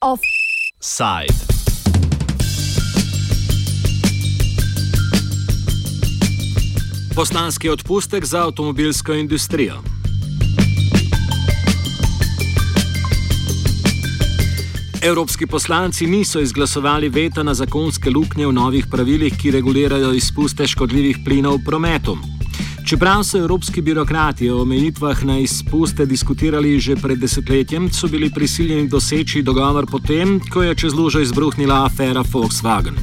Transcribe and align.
Offside. 0.00 1.34
Poslanski 7.14 7.68
odpustek 7.68 8.24
za 8.24 8.44
avtomobilsko 8.44 9.12
industrijo. 9.12 9.74
Evropski 15.02 15.46
poslanci 15.46 16.06
niso 16.06 16.40
izglasovali 16.40 17.08
veta 17.08 17.42
na 17.42 17.54
zakonske 17.54 18.10
luknje 18.10 18.46
v 18.46 18.52
novih 18.52 18.86
pravilih, 18.90 19.34
ki 19.38 19.50
regulirajo 19.50 20.12
izpuste 20.12 20.66
škodljivih 20.66 21.18
plinov 21.24 21.54
v 21.54 21.64
prometu. 21.64 22.18
Čeprav 22.92 23.22
so 23.24 23.38
evropski 23.38 23.80
birokrati 23.80 24.50
o 24.50 24.62
omejitvah 24.62 25.24
na 25.24 25.38
izpuste 25.38 26.06
diskutirali 26.06 26.80
že 26.80 26.96
pred 26.96 27.18
desetletjem, 27.18 27.88
so 27.92 28.08
bili 28.08 28.30
prisiljeni 28.30 28.88
doseči 28.88 29.42
dogovor 29.42 29.86
potem, 29.90 30.40
ko 30.52 30.62
je 30.62 30.74
čez 30.74 30.94
lužo 30.94 31.20
izbruhnila 31.20 31.86
afera 31.86 32.22
Volkswagen. 32.32 32.94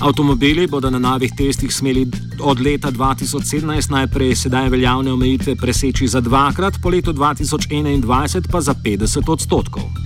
Avtomobili 0.00 0.66
bodo 0.66 0.90
na 0.90 0.98
novih 0.98 1.32
testih 1.36 1.74
smeli 1.74 2.06
od 2.40 2.60
leta 2.60 2.90
2017 2.92 3.90
najprej 3.90 4.34
sedaj 4.36 4.68
veljavne 4.68 5.12
omejitve 5.12 5.56
preseči 5.56 6.08
za 6.08 6.20
dvakrat, 6.20 6.80
po 6.82 6.88
letu 6.88 7.12
2021 7.12 8.50
pa 8.50 8.60
za 8.60 8.74
50 8.84 9.32
odstotkov. 9.32 10.05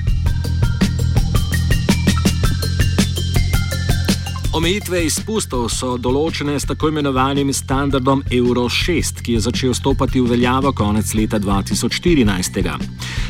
Omejitve 4.51 5.05
izpustov 5.07 5.69
so 5.71 5.93
določene 5.95 6.57
s 6.59 6.67
tako 6.67 6.89
imenovanim 6.91 7.53
standardom 7.55 8.25
Euro 8.35 8.65
6, 8.67 9.23
ki 9.23 9.37
je 9.37 9.43
začel 9.45 9.77
stopati 9.79 10.19
v 10.19 10.33
veljavo 10.33 10.73
konec 10.75 11.13
leta 11.15 11.39
2014. 11.39 12.59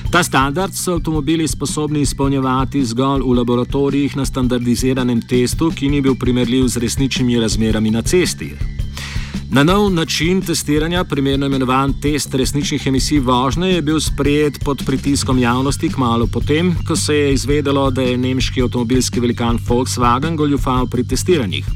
Ta 0.08 0.24
standard 0.24 0.72
so 0.72 0.96
avtomobili 0.96 1.44
sposobni 1.44 2.06
izpolnjevati 2.08 2.86
zgolj 2.94 3.28
v 3.28 3.36
laboratorijih 3.36 4.16
na 4.16 4.24
standardiziranem 4.24 5.20
testu, 5.20 5.68
ki 5.68 5.92
ni 5.92 6.00
bil 6.00 6.16
primerljiv 6.16 6.72
z 6.72 6.88
resničnimi 6.88 7.36
razmerami 7.44 7.92
na 7.92 8.00
cesti. 8.00 8.54
Na 9.52 9.62
nov 9.62 9.90
način 9.90 10.40
testiranja, 10.40 11.04
primerno 11.04 11.46
imenovan 11.46 11.94
test 12.00 12.34
resničnih 12.34 12.86
emisij 12.86 13.18
vožnje, 13.18 13.68
je 13.68 13.82
bil 13.82 14.00
sprejet 14.00 14.60
pod 14.64 14.82
pritiskom 14.86 15.38
javnosti 15.38 15.88
kmalo 15.88 16.26
potem, 16.26 16.74
ko 16.86 16.96
se 16.96 17.14
je 17.14 17.32
izvedelo, 17.34 17.90
da 17.90 18.02
je 18.02 18.16
nemški 18.16 18.62
avtomobilski 18.62 19.20
velikan 19.20 19.58
Volkswagen 19.68 20.36
goljufal 20.36 20.86
pri 20.86 21.04
testiranjih. 21.04 21.66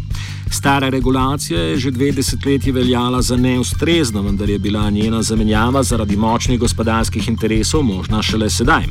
Stara 0.51 0.89
regulacija 0.89 1.61
je 1.61 1.77
že 1.77 1.91
dve 1.91 2.13
desetletji 2.13 2.73
veljala 2.73 3.23
za 3.23 3.37
neustrezno, 3.37 4.23
vendar 4.23 4.51
je 4.51 4.59
bila 4.59 4.91
njena 4.91 5.23
zamenjava 5.23 5.83
zaradi 5.83 6.17
močnih 6.17 6.61
gospodarskih 6.61 7.29
interesov 7.29 7.83
možna 7.83 8.23
šele 8.23 8.51
sedaj. 8.51 8.87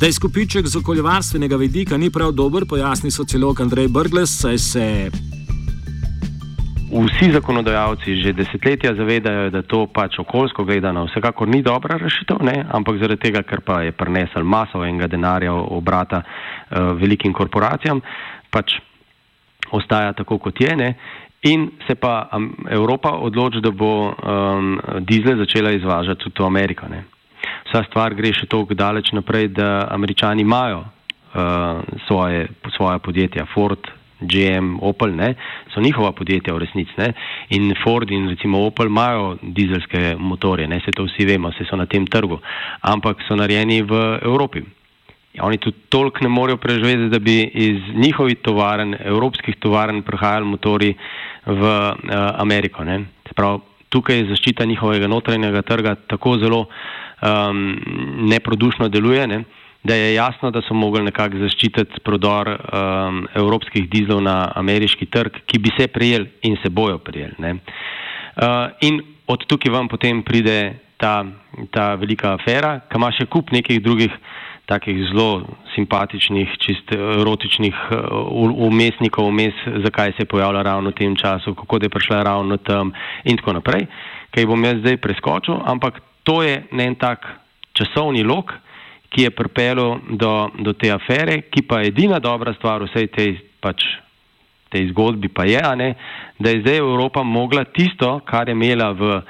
Da 0.00 0.06
je 0.06 0.12
skupiček 0.12 0.66
z 0.66 0.76
okoljevarstvenega 0.76 1.56
vidika 1.56 1.96
ni 1.96 2.10
prav 2.10 2.32
dober, 2.32 2.66
pojasni 2.66 3.10
sociolog 3.10 3.60
Andrej 3.60 3.88
Brgles, 3.88 4.40
saj 4.40 4.58
se 4.58 5.10
vsi 7.02 7.32
zakonodajalci 7.32 8.22
že 8.22 8.32
desetletja 8.32 8.94
zavedajo, 8.94 9.50
da 9.50 9.62
to 9.62 9.86
pač 9.86 10.18
okoljsko 10.18 10.64
gledano 10.64 11.04
vsekakor 11.08 11.48
ni 11.48 11.62
dobra 11.62 11.98
rešitev, 11.98 12.38
ne? 12.42 12.64
ampak 12.70 12.98
zaradi 13.02 13.20
tega, 13.20 13.42
ker 13.42 13.60
pa 13.60 13.82
je 13.82 13.92
prinesel 13.92 14.44
maso 14.44 14.84
enega 14.84 15.10
denarja 15.10 15.52
obrata 15.52 16.22
uh, 16.22 16.94
velikim 17.00 17.32
korporacijam, 17.32 18.00
pač 18.50 18.78
ostaja 19.74 20.12
tako, 20.12 20.38
kot 20.38 20.60
je. 20.60 20.76
Ne? 20.76 20.94
In 21.50 21.70
se 21.86 21.94
pa 21.94 22.28
Evropa 22.70 23.18
odloči, 23.20 23.60
da 23.60 23.70
bo 23.70 24.14
um, 24.14 24.78
dizel 25.04 25.36
začela 25.42 25.74
izvažati 25.74 26.24
tudi 26.24 26.42
v 26.42 26.46
Ameriko. 26.46 26.88
Ne? 26.88 27.04
Vsa 27.68 27.82
stvar 27.90 28.14
gre 28.14 28.32
še 28.32 28.46
toliko 28.46 28.74
daleč 28.78 29.10
naprej, 29.12 29.50
da 29.52 29.88
američani 29.90 30.46
imajo 30.46 30.84
uh, 30.84 31.82
svoje, 32.06 32.48
svoje 32.76 32.98
podjetja, 32.98 33.46
Ford, 33.54 33.90
GM, 34.20 34.78
Opel, 34.80 35.14
ne, 35.16 35.34
so 35.74 35.80
njihova 35.80 36.12
podjetja 36.12 36.54
v 36.54 36.62
resnici. 36.62 36.92
Ne, 36.98 37.12
in 37.50 37.74
Ford 37.82 38.10
in 38.10 38.28
recimo 38.28 38.64
Opel 38.66 38.86
imajo 38.86 39.36
dizelske 39.42 40.14
motorje, 40.18 40.68
ne, 40.68 40.80
se 40.84 40.92
to 40.96 41.04
vsi 41.04 41.26
vemo, 41.26 41.52
se 41.52 41.66
so 41.70 41.76
na 41.76 41.86
tem 41.86 42.06
trgu, 42.06 42.38
ampak 42.80 43.22
so 43.28 43.36
narejeni 43.36 43.82
v 43.82 44.02
Evropi. 44.22 44.62
Ja, 45.34 45.44
oni 45.44 45.58
tudi 45.58 45.76
toliko 45.90 46.22
ne 46.22 46.30
morejo 46.30 46.56
preživeti, 46.62 47.10
da 47.10 47.18
bi 47.18 47.40
iz 47.42 47.80
njihovih 47.94 48.38
tovaren, 48.42 48.94
evropskih 49.00 49.56
tovaren, 49.58 50.02
prihajali 50.02 50.46
motori 50.46 50.92
v 51.46 51.62
uh, 51.64 52.12
Ameriko. 52.38 52.86
Prav, 53.34 53.58
tukaj 53.90 54.28
zaščita 54.30 54.64
njihovega 54.64 55.10
notranjega 55.10 55.62
trga 55.62 55.96
tako 56.06 56.36
zelo 56.38 56.60
um, 56.66 57.66
neprodušno 58.30 58.88
deluje. 58.88 59.26
Ne 59.26 59.42
da 59.84 59.94
je 59.94 60.14
jasno, 60.14 60.50
da 60.50 60.62
so 60.64 60.74
mogli 60.74 61.02
nekako 61.04 61.42
zaščititi 61.44 62.00
prodor 62.04 62.48
um, 62.48 63.26
evropskih 63.36 63.88
dizlov 63.92 64.22
na 64.24 64.38
ameriški 64.56 65.06
trg, 65.06 65.42
ki 65.46 65.60
bi 65.60 65.72
se 65.76 65.88
prijel 65.92 66.24
in 66.42 66.56
se 66.62 66.70
bojo 66.70 66.98
prijel. 66.98 67.36
Uh, 67.38 68.72
in 68.80 69.02
od 69.26 69.44
tukaj 69.46 69.72
vam 69.72 69.88
potem 69.88 70.22
pride 70.22 70.78
ta, 70.96 71.24
ta 71.70 71.94
velika 72.00 72.32
afera, 72.38 72.78
ki 72.88 72.96
ima 72.96 73.12
še 73.12 73.28
kup 73.28 73.52
nekih 73.52 73.82
drugih 73.84 74.16
takih 74.64 74.96
zelo 75.10 75.44
simpatičnih, 75.74 76.56
čist 76.64 76.94
erotičnih 76.96 77.76
uh, 77.92 78.56
umestnikov, 78.64 79.28
vmes, 79.28 79.60
zakaj 79.84 80.16
se 80.16 80.24
je 80.24 80.32
pojavila 80.32 80.64
ravno 80.64 80.94
v 80.94 81.00
tem 81.02 81.16
času, 81.20 81.52
kako 81.60 81.82
je 81.82 81.92
prišla 81.92 82.24
ravno 82.24 82.56
tam 82.56 82.96
in 83.28 83.36
tako 83.36 83.58
naprej, 83.60 83.84
kaj 84.32 84.48
bom 84.48 84.64
jaz 84.64 84.80
zdaj 84.80 84.96
preskočil, 85.04 85.60
ampak 85.68 86.00
to 86.24 86.40
je 86.40 86.62
ne 86.72 86.88
en 86.88 86.96
tak 86.96 87.28
časovni 87.76 88.24
lok, 88.24 88.63
ki 89.14 89.28
je 89.28 89.30
pripeljal 89.30 90.00
do, 90.18 90.32
do 90.58 90.72
te 90.74 90.90
afere, 90.90 91.44
ki 91.46 91.62
pa 91.62 91.80
je 91.80 91.92
edina 91.92 92.18
dobra 92.18 92.54
stvar 92.58 92.82
vsej 92.82 93.06
tej, 93.14 93.36
pač, 93.62 93.84
tej 94.74 94.88
zgodbi, 94.90 95.30
pa 95.30 95.46
je, 95.46 95.62
ne, 95.78 95.94
da 96.38 96.50
je 96.50 96.64
zdaj 96.64 96.82
Evropa 96.82 97.22
mogla 97.22 97.62
tisto, 97.64 98.18
kar 98.26 98.50
je 98.50 98.56
imela 98.58 98.90
v, 98.90 99.20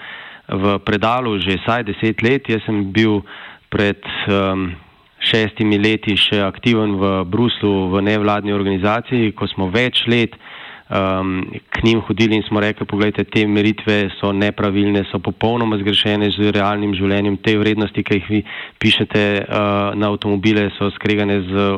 v 0.48 0.78
predalu 0.84 1.36
že 1.38 1.60
saj 1.66 1.84
deset 1.84 2.24
let. 2.24 2.48
Jaz 2.48 2.64
sem 2.64 2.80
bil 2.92 3.20
pred 3.68 4.00
um, 4.32 4.72
šestimi 5.20 5.76
leti 5.76 6.16
še 6.16 6.40
aktiven 6.44 6.96
v 6.96 7.12
Bruslu 7.28 7.92
v 7.92 8.04
nevladni 8.08 8.56
organizaciji, 8.56 9.34
ko 9.36 9.48
smo 9.52 9.68
več 9.68 10.06
let 10.08 10.32
um, 10.90 11.44
k 11.70 11.82
njim 11.82 12.00
hodili 12.00 12.36
in 12.36 12.42
smo 12.42 12.60
rekli, 12.60 12.86
pogledajte, 12.86 13.24
te 13.24 13.46
meritve 13.46 14.10
so 14.20 14.32
nepravilne, 14.32 15.04
so 15.10 15.18
popolnoma 15.18 15.78
zgrešene 15.80 16.30
z 16.30 16.52
realnim 16.54 16.94
življenjem, 16.94 17.38
te 17.44 17.56
vrednosti, 17.58 18.04
ki 18.04 18.18
jih 18.18 18.28
vi 18.30 18.42
pišete 18.82 19.24
uh, 19.44 19.94
na 19.98 20.10
avtomobile, 20.12 20.68
so 20.78 20.90
skregane 20.96 21.40
z 21.48 21.68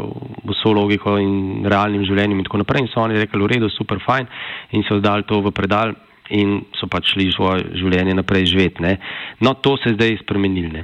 vso 0.46 0.74
logiko 0.74 1.18
in 1.22 1.66
realnim 1.66 2.04
življenjem 2.08 2.40
in 2.42 2.48
tako 2.48 2.62
naprej. 2.64 2.86
In 2.86 2.90
so 2.92 3.04
oni 3.04 3.20
rekli, 3.20 3.42
v 3.42 3.52
redu, 3.54 3.70
super, 3.70 4.02
fajn 4.02 4.28
in 4.74 4.84
so 4.88 5.00
dali 5.00 5.26
to 5.28 5.40
v 5.44 5.54
predal 5.54 5.94
in 6.34 6.58
so 6.74 6.88
pač 6.90 7.14
šli 7.14 7.30
svoje 7.30 7.70
življenje 7.78 8.16
naprej 8.18 8.50
živeti. 8.50 8.82
Ne. 8.82 8.98
No, 9.40 9.54
to 9.54 9.76
se 9.78 9.94
zdaj 9.94 10.18
spremenili. 10.24 10.82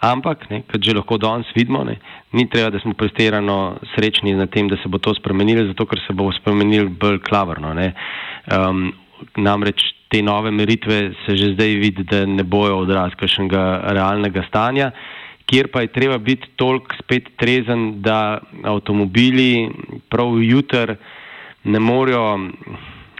Ampak, 0.00 0.46
kot 0.70 0.78
že 0.84 0.94
lahko 0.94 1.18
danes 1.18 1.48
vidimo, 1.56 1.82
ne, 1.84 1.98
ni 2.32 2.46
treba, 2.46 2.70
da 2.70 2.78
smo 2.78 2.94
prestirano 2.94 3.78
srečni 3.94 4.36
na 4.38 4.46
tem, 4.46 4.68
da 4.70 4.76
se 4.78 4.88
bo 4.88 4.98
to 5.02 5.14
spremenilo, 5.14 5.66
zato 5.66 5.86
ker 5.90 5.98
se 6.06 6.14
bo 6.14 6.30
spremenilo 6.32 6.90
bolj 6.90 7.18
klavrno. 7.26 7.74
Um, 7.74 8.92
namreč 9.36 9.82
te 10.08 10.22
nove 10.22 10.50
meritve 10.50 11.12
se 11.24 11.36
že 11.36 11.52
zdaj 11.54 11.74
vidi, 11.82 12.04
da 12.04 12.24
ne 12.26 12.44
bojo 12.44 12.78
odraz 12.84 13.16
kakšnega 13.18 13.90
realnega 13.92 14.44
stanja, 14.48 14.92
kjer 15.48 15.70
pa 15.72 15.82
je 15.82 15.92
treba 15.92 16.18
biti 16.18 16.46
toliko 16.56 16.94
spet 17.02 17.32
trezen, 17.40 18.02
da 18.02 18.38
avtomobili 18.64 19.68
prav 20.08 20.38
jutr 20.42 20.94
ne 21.64 21.80
morejo 21.80 22.38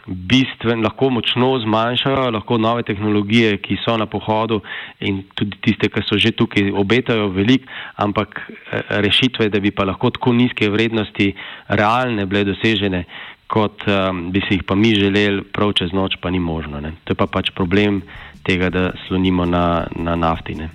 bistven, 0.07 0.83
lahko 0.83 1.09
močno 1.09 1.51
zmanjšajo, 1.63 2.29
lahko 2.31 2.57
nove 2.57 2.83
tehnologije, 2.83 3.57
ki 3.63 3.77
so 3.83 3.97
na 3.97 4.05
pohodu 4.09 4.61
in 4.99 5.23
tudi 5.35 5.57
tiste, 5.61 5.89
ki 5.89 6.03
so 6.07 6.17
že 6.17 6.31
tukaj, 6.31 6.71
obetajo 6.71 7.29
veliko, 7.35 7.69
ampak 7.95 8.39
eh, 8.39 8.81
rešitve, 9.05 9.49
da 9.49 9.59
bi 9.59 9.71
pa 9.71 9.85
lahko 9.85 10.09
tako 10.15 10.33
nizke 10.33 10.69
vrednosti 10.69 11.33
realne 11.67 12.25
bile 12.25 12.45
dosežene, 12.51 13.05
kot 13.49 13.81
um, 13.89 14.27
bi 14.31 14.41
si 14.45 14.59
jih 14.59 14.63
pa 14.63 14.75
mi 14.77 14.93
želeli, 14.93 15.41
prav 15.41 15.73
čez 15.73 15.93
noč 15.93 16.19
pa 16.21 16.29
ni 16.29 16.39
možno. 16.39 16.81
Ne. 16.81 16.93
To 17.03 17.13
je 17.13 17.17
pa 17.17 17.25
pač 17.25 17.49
problem 17.57 18.03
tega, 18.45 18.69
da 18.69 18.91
slonimo 19.07 19.45
na, 19.45 19.87
na 19.97 20.15
naftine. 20.15 20.69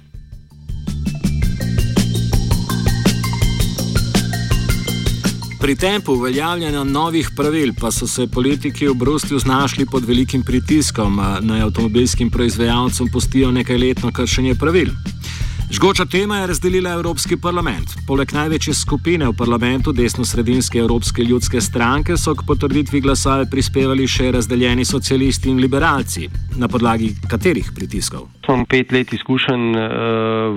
Pri 5.64 5.76
tempu 5.76 6.12
uveljavljanja 6.12 6.84
novih 6.84 7.30
pravil 7.36 7.70
pa 7.80 7.90
so 7.90 8.06
se 8.06 8.26
politiki 8.26 8.88
v 8.88 8.94
Bruslju 8.94 9.38
znašli 9.38 9.86
pod 9.86 10.04
velikim 10.04 10.42
pritiskom, 10.42 11.16
naj 11.40 11.60
avtomobilskim 11.60 12.30
proizvajalcem 12.30 13.08
pustijo 13.12 13.50
nekaj 13.50 13.78
letno 13.78 14.12
kršenje 14.12 14.54
pravil. 14.54 14.90
Žgoča 15.70 16.04
tema 16.04 16.36
je 16.38 16.46
razdelila 16.46 16.90
Evropski 16.90 17.36
parlament. 17.36 17.96
Poleg 18.06 18.32
največje 18.32 18.74
skupine 18.74 19.28
v 19.28 19.32
parlamentu, 19.32 19.92
desno-sredinske 19.92 20.78
Evropske 20.78 21.22
ljudske 21.22 21.60
stranke, 21.60 22.16
so 22.16 22.34
k 22.34 22.44
potrditvi 22.46 23.00
glasove 23.00 23.48
prispevali 23.50 24.06
še 24.06 24.30
razdeljeni 24.36 24.84
socialisti 24.84 25.48
in 25.50 25.64
liberalci. 25.64 26.28
Na 26.60 26.68
podlagi 26.68 27.14
katerih 27.30 27.72
pritiskov? 27.74 28.28
Sem 28.46 28.66
pet 28.68 28.92
let 28.92 29.12
izkušen 29.16 29.70
uh, 29.72 29.88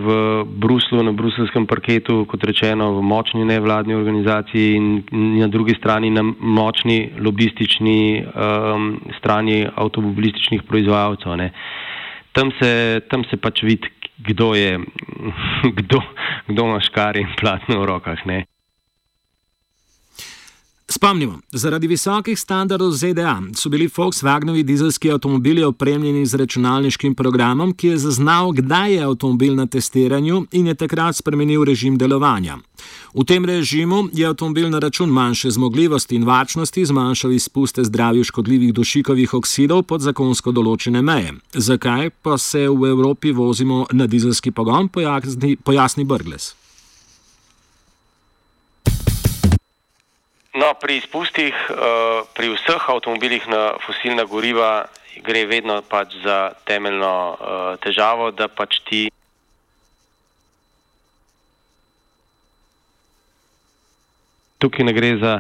v 0.04 0.18
Bruslu, 0.68 1.00
na 1.04 1.14
bruselskem 1.16 1.64
parketu, 1.68 2.26
kot 2.28 2.44
rečeno, 2.44 2.92
v 3.00 3.04
močni 3.08 3.46
nevladni 3.48 3.96
organizaciji 3.96 4.76
in 4.76 4.88
na 5.40 5.48
drugi 5.48 5.78
strani 5.80 6.12
na 6.12 6.26
močni 6.28 7.14
lobistični 7.24 8.26
um, 8.28 8.90
strani 9.20 9.64
avtomobilističnih 9.76 10.68
proizvajalcev. 10.68 11.40
Tam 12.36 12.52
se, 12.60 13.02
tam 13.10 13.24
se 13.32 13.40
pač 13.40 13.64
vidi, 13.64 13.90
kdo 14.18 14.54
je, 14.56 14.76
kdo, 15.80 16.04
kdo 16.52 16.68
ima 16.68 16.84
škare 16.84 17.24
in 17.24 17.32
platno 17.40 17.80
v 17.82 17.88
rokah. 17.88 18.26
Ne? 18.28 18.44
Spomnimo, 20.90 21.40
zaradi 21.52 21.88
visokih 21.88 22.40
standardov 22.40 22.92
ZDA 22.92 23.42
so 23.56 23.70
bili 23.70 23.90
Volkswagenovi 23.98 24.64
dizelski 24.64 25.12
avtomobili 25.12 25.64
opremljeni 25.64 26.26
z 26.26 26.36
računalniškim 26.36 27.16
programom, 27.16 27.74
ki 27.74 27.88
je 27.88 27.98
zaznal, 27.98 28.52
kdaj 28.52 28.94
je 28.94 29.02
avtomobil 29.04 29.56
na 29.56 29.66
testiranju 29.68 30.46
in 30.52 30.68
je 30.68 30.76
takrat 30.76 31.16
spremenil 31.16 31.64
režim 31.64 31.98
delovanja. 31.98 32.58
V 33.14 33.26
tem 33.26 33.46
režimu 33.46 34.08
je 34.14 34.28
avtomobil 34.28 34.70
na 34.70 34.80
račun 34.80 35.10
manjše 35.10 35.52
zmogljivosti 35.52 36.16
in 36.16 36.24
varčnosti 36.24 36.86
zmanjšal 36.86 37.32
izpuste 37.32 37.84
zdravju 37.84 38.24
škodljivih 38.24 38.74
dušikovih 38.74 39.34
oksidov 39.34 39.84
pod 39.84 40.02
zakonsko 40.02 40.52
določene 40.52 41.02
meje. 41.02 41.34
Zakaj 41.54 42.10
pa 42.22 42.38
se 42.38 42.70
v 42.70 42.88
Evropi 42.88 43.32
vozimo 43.32 43.86
na 43.92 44.08
dizelski 44.08 44.52
pogon, 44.52 44.88
pojasni, 44.88 45.58
pojasni 45.64 46.06
Brgles. 46.06 46.54
No, 50.58 50.74
pri 50.74 50.98
izpustih, 50.98 51.54
uh, 51.70 52.26
pri 52.34 52.50
vseh 52.50 52.82
avtomobilih 52.90 53.46
na 53.46 53.78
fosilna 53.78 54.26
goriva 54.26 54.90
gre 55.22 55.46
vedno 55.46 55.84
pač 55.86 56.16
za 56.24 56.50
temeljno 56.66 57.14
uh, 57.14 57.38
težavo, 57.78 58.32
da 58.34 58.48
pač 58.50 58.80
ti. 58.90 59.02
Tukaj 64.58 64.88
ne 64.90 64.96
gre 64.98 65.12
za, 65.22 65.36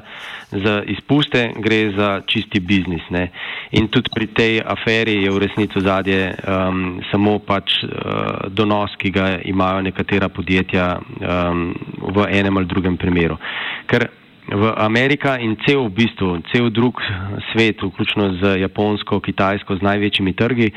za 0.53 0.75
izpuste, 0.85 1.41
gre 1.65 1.79
za 1.97 2.11
čisti 2.29 2.61
biznis. 2.61 3.01
Ne? 3.09 3.31
In 3.73 3.89
tudi 3.89 4.13
pri 4.13 4.29
tej 4.37 4.61
aferi 4.61 5.17
je 5.23 5.33
v 5.33 5.41
resnici 5.41 5.81
zadje 5.81 6.29
um, 6.29 7.01
samo 7.09 7.39
pač 7.41 7.79
uh, 7.81 8.45
donos, 8.53 8.93
ki 9.01 9.09
ga 9.17 9.33
imajo 9.41 9.81
nekatera 9.89 10.29
podjetja 10.29 10.93
um, 11.01 11.73
v 12.13 12.29
enem 12.29 12.61
ali 12.61 12.69
drugem 12.69 13.01
primeru. 13.01 13.41
Ker 13.89 14.05
v 14.47 14.73
Amerika 14.77 15.37
in 15.37 15.57
cel 15.67 15.87
v 15.87 15.93
bistvu, 15.93 16.41
cel 16.51 16.69
drug 16.69 17.01
svet, 17.51 17.81
vključno 17.83 18.33
z 18.39 18.59
Japonsko, 18.63 19.19
Kitajsko, 19.19 19.75
z 19.75 19.81
največjimi 19.81 20.33
trgi, 20.33 20.71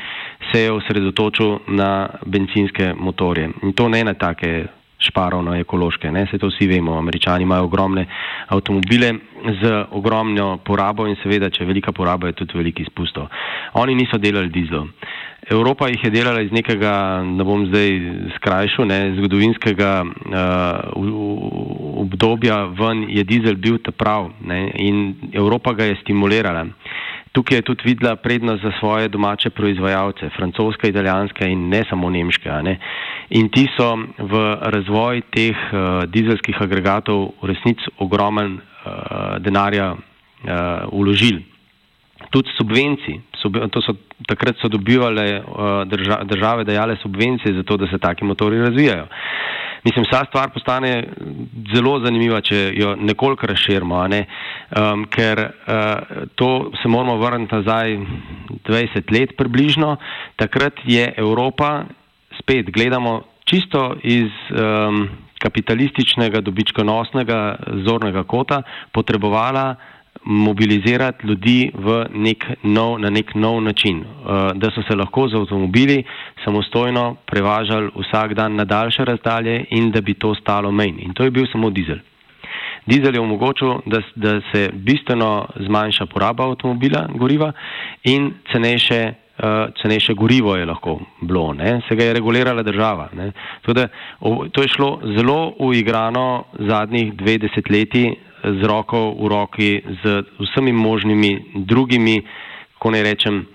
se 0.51 0.61
je 0.61 0.71
osredotočil 0.71 1.59
na 1.67 2.09
benzinske 2.25 2.93
motorje. 2.97 3.49
In 3.63 3.73
to 3.73 3.89
ne 3.89 4.03
na 4.03 4.13
take 4.13 4.67
šparovno 5.01 5.55
ekološke, 5.55 6.11
ne, 6.11 6.27
se 6.31 6.37
to 6.37 6.47
vsi 6.47 6.67
vemo, 6.67 6.97
američani 6.97 7.43
imajo 7.43 7.63
ogromne 7.63 8.05
avtomobile 8.47 9.13
z 9.61 9.85
ogromno 9.91 10.57
porabo 10.65 11.07
in 11.07 11.15
seveda, 11.23 11.49
če 11.49 11.63
je 11.63 11.67
velika 11.67 11.91
poraba, 11.91 12.27
je 12.27 12.37
tudi 12.43 12.57
velik 12.57 12.79
izpustov. 12.79 13.31
Oni 13.73 13.95
niso 13.95 14.17
delali 14.21 14.49
dizlov. 14.53 14.87
Evropa 15.49 15.87
jih 15.89 16.03
je 16.03 16.11
delala 16.13 16.41
iz 16.45 16.51
nekega, 16.53 17.23
ne 17.25 17.43
bom 17.43 17.65
zdaj 17.65 17.89
skrajšal, 18.35 18.85
ne, 18.85 18.99
zgodovinskega 19.17 19.91
uh, 20.05 21.01
obdobja 22.01 22.57
ven 22.77 23.05
je 23.09 23.23
dizel 23.23 23.55
bil 23.55 23.77
ta 23.83 23.91
prav 23.91 24.31
ne, 24.41 24.71
in 24.75 25.15
Evropa 25.33 25.73
ga 25.73 25.89
je 25.89 25.99
stimulirala. 26.01 26.65
Tukaj 27.31 27.57
je 27.57 27.67
tudi 27.69 27.85
videla 27.85 28.15
prednost 28.19 28.63
za 28.63 28.71
svoje 28.79 29.07
domače 29.07 29.49
proizvajalce, 29.49 30.29
francoske, 30.35 30.89
italijanske 30.89 31.47
in 31.47 31.69
ne 31.69 31.83
samo 31.89 32.09
nemške. 32.09 32.49
Ne. 32.63 32.75
In 33.29 33.47
ti 33.49 33.67
so 33.77 33.93
v 34.19 34.41
razvoj 34.75 35.21
teh 35.31 35.55
uh, 35.55 36.03
dizelskih 36.11 36.59
agregatov 36.59 37.31
v 37.41 37.53
resnici 37.53 37.87
ogromen 38.03 38.59
uh, 38.59 39.39
denarja 39.39 39.93
uh, 39.93 40.91
uložili 40.91 41.51
tudi 42.29 42.49
subvencij. 42.57 43.19
Sub, 43.41 43.57
so, 43.81 43.95
takrat 44.27 44.59
so 44.61 44.69
dobivale 44.69 45.41
uh, 45.41 45.83
drža, 45.89 46.23
države 46.23 46.63
dajale 46.63 46.95
subvencije 47.01 47.55
za 47.55 47.63
to, 47.63 47.77
da 47.77 47.87
se 47.87 47.97
taki 47.97 48.25
motori 48.25 48.61
razvijajo. 48.61 49.07
Mislim, 49.83 50.05
vsa 50.05 50.25
stvar 50.29 50.51
postane 50.53 51.07
zelo 51.73 51.95
zanimiva, 52.03 52.41
če 52.41 52.59
jo 52.77 52.95
nekoliko 52.95 53.47
razširimo, 53.49 54.03
ne? 54.07 54.25
um, 54.77 55.05
ker 55.09 55.41
uh, 55.41 56.27
to 56.35 56.71
se 56.81 56.89
moramo 56.89 57.17
vrniti 57.17 57.55
nazaj 57.55 57.97
20 58.69 59.11
let 59.15 59.33
približno. 59.37 59.95
Takrat 60.35 60.83
je 60.85 61.13
Evropa, 61.17 61.83
spet 62.39 62.69
gledamo 62.69 63.21
čisto 63.45 63.95
iz 64.03 64.29
um, 64.53 65.07
kapitalističnega, 65.41 66.43
dobičkonosnega 66.45 67.39
zornega 67.87 68.23
kota, 68.23 68.61
potrebovala 68.93 69.75
mobilizirati 70.23 71.27
ljudi 71.27 71.71
nek 72.13 72.45
nov, 72.63 72.99
na 72.99 73.09
nek 73.09 73.35
nov 73.35 73.61
način, 73.61 73.99
uh, 73.99 74.51
da 74.53 74.71
so 74.71 74.83
se 74.87 74.95
lahko 74.95 75.27
z 75.27 75.35
avtomobili 75.35 76.03
samostojno 76.45 77.15
prevažali 77.25 77.89
vsak 77.95 78.33
dan 78.33 78.55
na 78.55 78.65
daljše 78.65 79.05
razdalje 79.05 79.65
in 79.69 79.91
da 79.91 80.01
bi 80.01 80.13
to 80.13 80.35
stalo 80.35 80.71
menj. 80.71 80.99
In 80.99 81.13
to 81.13 81.23
je 81.23 81.31
bil 81.31 81.45
samo 81.51 81.69
dizel. 81.69 81.97
Dizel 82.85 83.15
je 83.15 83.21
omogočil, 83.21 83.73
da, 83.85 84.01
da 84.15 84.41
se 84.51 84.69
bistveno 84.73 85.47
zmanjša 85.59 86.05
poraba 86.05 86.49
avtomobila, 86.49 87.07
goriva 87.15 87.51
in 88.03 88.33
cenejše, 88.51 89.13
uh, 89.37 89.45
cenejše 89.81 90.13
gorivo 90.13 90.55
je 90.55 90.65
lahko 90.65 90.99
bilo, 91.21 91.53
ne? 91.53 91.81
se 91.89 91.95
ga 91.95 92.03
je 92.03 92.13
regulirala 92.13 92.63
država. 92.63 93.09
O, 94.19 94.47
to 94.51 94.61
je 94.61 94.67
šlo 94.67 94.99
zelo 95.17 95.53
uigrano 95.59 96.43
zadnjih 96.59 97.13
dve 97.13 97.37
desetletji 97.37 98.15
z 98.43 98.61
roko 98.67 99.13
v 99.15 99.27
roki 99.29 99.71
z 100.03 100.23
vsemi 100.39 100.73
možnimi 100.73 101.63
drugimi, 101.65 102.21
ko 102.81 102.91
ne 102.91 103.03
rečem, 103.03 103.45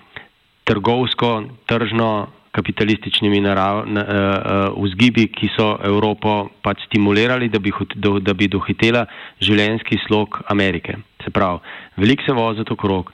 trgovsko, 0.63 1.43
tržno, 1.67 2.27
kapitalističnimi 2.57 3.39
narav, 3.45 3.85
na, 3.85 4.01
uh, 4.01 4.09
uh, 4.09 4.83
vzgibi, 4.83 5.27
ki 5.29 5.51
so 5.53 5.75
Evropo 5.85 6.49
pač 6.65 6.87
stimulirali, 6.87 7.51
da 7.53 7.59
bi, 7.61 7.73
do, 7.95 8.17
da 8.19 8.33
bi 8.33 8.49
dohitela 8.49 9.05
življenjski 9.43 9.99
slog 10.07 10.41
Amerike. 10.49 10.97
Se 11.23 11.33
pravi, 11.33 11.61
veliko 12.01 12.25
se 12.25 12.33
voziti 12.33 12.73
okrog, 12.73 13.11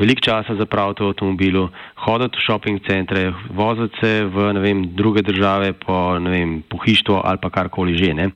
veliko 0.00 0.26
časa 0.26 0.56
zapraviti 0.58 1.04
v 1.04 1.12
avtomobilu, 1.12 1.68
hoditi 2.06 2.40
v 2.40 2.46
shopping 2.46 2.82
centre, 2.88 3.28
voziti 3.54 4.02
se 4.02 4.12
v 4.26 4.50
vem, 4.58 4.84
druge 4.98 5.22
države 5.22 5.72
po 5.78 6.18
vem, 6.26 6.60
pohištvo 6.66 7.22
ali 7.24 7.42
pa 7.42 7.50
karkoli 7.50 7.98
že. 7.98 8.14
Ne? 8.14 8.30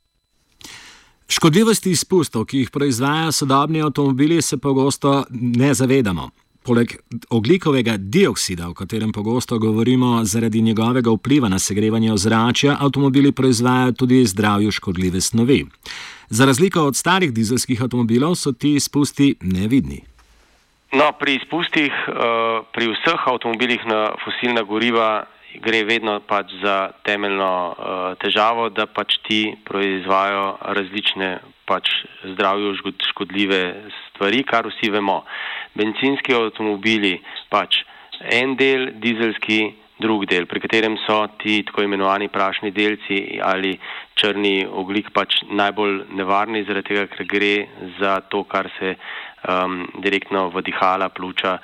Škodljivosti 1.28 1.90
izpustov, 1.90 2.44
ki 2.44 2.58
jih 2.58 2.70
proizvajajo 2.70 3.32
sodobni 3.32 3.82
avtomobili, 3.82 4.42
se 4.42 4.58
pogosto 4.58 5.24
ne 5.30 5.74
zavedamo. 5.74 6.30
Poleg 6.64 6.92
oglikovega 7.30 7.96
dioksida, 7.98 8.68
o 8.68 8.74
katerem 8.74 9.12
pogosto 9.12 9.58
govorimo 9.58 10.24
zaradi 10.24 10.62
njegovega 10.62 11.10
vpliva 11.10 11.48
na 11.48 11.58
segrevanje 11.58 12.12
ozračja, 12.12 12.76
avtomobili 12.80 13.32
proizvajajo 13.32 13.92
tudi 13.92 14.24
zdravju 14.26 14.70
škodljive 14.70 15.20
snovi. 15.20 15.66
Za 16.28 16.44
razliko 16.44 16.80
od 16.80 16.96
starih 16.96 17.32
dizelskih 17.32 17.82
avtomobilov 17.82 18.34
so 18.34 18.52
ti 18.52 18.74
izpusti 18.74 19.34
nevidni. 19.40 20.00
No, 20.92 21.12
pri 21.20 21.34
izpustih, 21.36 21.92
eh, 21.92 22.12
pri 22.72 22.88
vseh 22.88 23.20
avtomobilih 23.26 23.86
na 23.86 24.14
fosilna 24.24 24.62
goriva 24.62 25.24
gre 25.62 25.84
vedno 25.84 26.18
pač 26.26 26.52
za 26.62 26.90
temeljno 27.06 27.50
uh, 27.70 28.18
težavo, 28.22 28.68
da 28.70 28.86
pač 28.86 29.18
ti 29.28 29.40
proizvajajo 29.64 30.46
različne 30.78 31.30
pač 31.66 31.90
zdravju 32.34 32.74
škodljive 33.10 33.62
stvari, 34.00 34.42
kar 34.44 34.68
vsi 34.68 34.90
vemo. 34.90 35.22
Benzinski 35.74 36.34
avtomobili 36.36 37.16
pač 37.50 37.82
en 38.20 38.56
del, 38.56 38.92
dizelski 39.02 39.60
drug 39.98 40.26
del, 40.26 40.46
pri 40.50 40.60
katerem 40.60 40.96
so 41.06 41.20
ti 41.38 41.62
tako 41.66 41.84
imenovani 41.86 42.28
prašni 42.28 42.72
delci 42.74 43.38
ali 43.42 43.76
črni 44.18 44.66
oglik 44.66 45.12
pač 45.14 45.42
najbolj 45.50 46.00
nevarni, 46.18 46.64
zaradi 46.66 46.92
tega, 46.92 47.06
ker 47.12 47.28
gre 47.30 47.54
za 48.00 48.18
to, 48.30 48.42
kar 48.44 48.68
se 48.78 48.94
um, 48.94 49.84
direktno 50.02 50.48
v 50.54 50.64
dihala 50.66 51.08
pljuča 51.14 51.58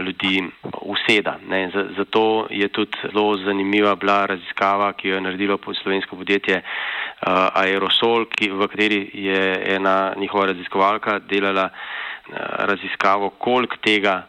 ljudi 0.00 0.42
useda. 0.80 1.38
Ne. 1.48 1.70
Zato 1.96 2.46
je 2.50 2.68
tudi 2.68 2.98
zelo 3.02 3.36
zanimiva 3.36 3.94
bila 3.94 4.26
raziskava, 4.26 4.92
ki 4.92 5.08
jo 5.08 5.14
je 5.14 5.20
naredilo 5.20 5.58
slovensko 5.82 6.16
podjetje 6.16 6.62
uh, 6.62 7.62
Aerosol, 7.62 8.26
ki, 8.26 8.50
v 8.50 8.68
kateri 8.68 9.10
je 9.14 9.74
ena 9.76 10.14
njihova 10.16 10.46
raziskovalka 10.46 11.18
delala 11.18 11.68
uh, 11.70 12.36
raziskavo, 12.70 13.30
koliko 13.30 13.76
tega 13.76 14.22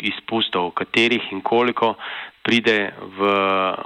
izpustov, 0.00 0.70
katerih 0.70 1.32
in 1.32 1.40
koliko 1.40 1.94
pride 2.48 2.94
v, 3.18 3.28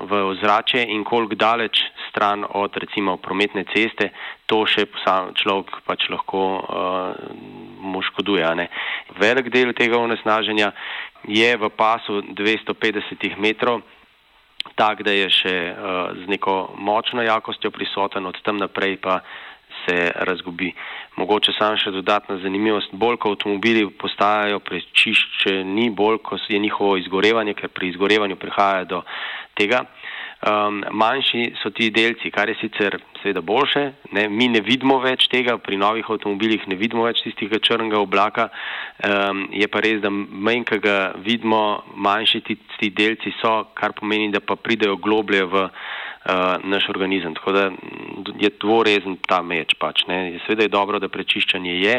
v 0.06 0.20
ozračje 0.30 0.84
in 0.94 1.04
koliko 1.04 1.34
daleč 1.34 1.82
stran 2.10 2.44
od 2.48 2.76
recimo 2.76 3.16
prometne 3.16 3.64
ceste, 3.72 4.12
to 4.46 4.62
še 4.68 4.86
človek 5.40 5.80
pač 5.82 6.06
lahko 6.12 6.42
uh, 6.60 7.16
mu 7.82 8.02
škoduje. 8.06 8.68
Velik 9.18 9.50
del 9.50 9.72
tega 9.74 9.98
onesnaženja 9.98 10.70
je 11.28 11.56
v 11.56 11.70
pasu 11.76 12.22
250 12.22 13.38
metrov, 13.38 13.82
tak, 14.74 15.02
da 15.02 15.10
je 15.10 15.28
še 15.30 15.56
uh, 15.70 16.14
z 16.16 16.28
neko 16.30 16.74
močno 16.78 17.22
jakostjo 17.22 17.70
prisoten, 17.70 18.26
od 18.26 18.38
tam 18.42 18.62
naprej 18.62 18.96
pa 19.02 19.20
se 19.84 20.12
razgubi. 20.14 20.72
Mogoče 21.16 21.52
samo 21.58 21.76
še 21.80 21.90
dodatna 21.90 22.38
zanimivost, 22.42 22.92
bolj 22.92 23.18
ko 23.20 23.34
avtomobili 23.34 23.84
postajajo 23.98 24.60
prečiščeni, 24.64 25.90
bolj 25.90 26.20
ko 26.22 26.38
je 26.48 26.58
njihovo 26.58 26.96
izgorevanje, 26.96 27.54
ker 27.54 27.68
pri 27.68 27.90
izgorevanju 27.92 28.36
prihaja 28.36 28.84
do 28.88 29.02
tega, 29.58 29.82
um, 30.48 30.82
manjši 30.90 31.52
so 31.62 31.70
ti 31.70 31.90
delci, 31.90 32.30
kar 32.30 32.48
je 32.48 32.58
sicer 32.60 32.98
seveda 33.22 33.40
boljše, 33.40 33.84
ne, 34.12 34.28
mi 34.28 34.48
ne 34.48 34.62
vidimo 34.64 34.98
več 35.02 35.28
tega, 35.32 35.58
pri 35.58 35.78
novih 35.80 36.08
avtomobilih 36.10 36.66
ne 36.68 36.78
vidimo 36.80 37.06
več 37.06 37.22
tistega 37.26 37.60
črnega 37.62 38.00
oblaka, 38.00 38.48
um, 39.00 39.46
je 39.52 39.68
pa 39.68 39.80
res, 39.80 40.00
da 40.02 40.10
manj, 40.10 40.64
ki 40.68 40.78
ga 40.82 40.96
vidimo, 41.24 41.82
manjši 41.94 42.40
ti, 42.46 42.56
ti 42.78 42.90
delci 42.90 43.32
so, 43.40 43.54
kar 43.78 43.94
pomeni, 43.98 44.30
da 44.32 44.40
pa 44.40 44.56
pridejo 44.56 44.96
globlje 45.02 45.44
v 45.44 45.64
uh, 45.64 45.72
naš 46.64 46.88
organizem. 46.92 47.34
Tako 47.38 47.56
da 47.56 47.64
je 48.40 48.52
dvorezen 48.60 49.18
ta 49.28 49.42
meč. 49.42 49.74
Pač, 49.80 50.04
Sveda 50.46 50.66
je 50.66 50.72
dobro, 50.72 51.00
da 51.02 51.08
prečiščanje 51.12 51.74
je, 51.80 51.96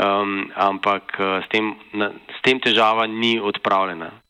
um, 0.00 0.50
ampak 0.56 1.16
uh, 1.18 1.38
s, 1.44 1.48
tem, 1.52 1.74
na, 1.92 2.12
s 2.38 2.42
tem 2.46 2.60
težava 2.60 3.06
ni 3.06 3.38
odpravljena. 3.40 4.21